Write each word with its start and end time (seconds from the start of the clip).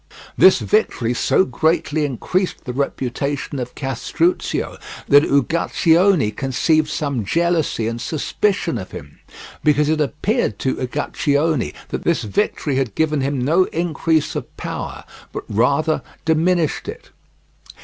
This 0.35 0.57
victory 0.57 1.13
so 1.13 1.45
greatly 1.45 2.05
increased 2.05 2.65
the 2.65 2.73
reputation 2.73 3.59
of 3.59 3.75
Castruccio 3.75 4.79
that 5.07 5.21
Uguccione 5.29 6.35
conceived 6.35 6.89
some 6.89 7.23
jealousy 7.23 7.87
and 7.87 8.01
suspicion 8.01 8.79
of 8.79 8.89
him, 8.89 9.19
because 9.63 9.89
it 9.89 10.01
appeared 10.01 10.57
to 10.57 10.77
Uguccione 10.77 11.75
that 11.89 12.01
this 12.03 12.23
victory 12.23 12.77
had 12.77 12.95
given 12.95 13.21
him 13.21 13.37
no 13.45 13.65
increase 13.65 14.35
of 14.35 14.57
power, 14.57 15.03
but 15.31 15.43
rather 15.47 16.01
than 16.25 16.35
diminished 16.35 16.87
it. 16.87 17.11